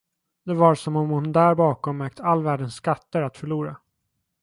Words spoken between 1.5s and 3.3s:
bakom ägt all världens skatter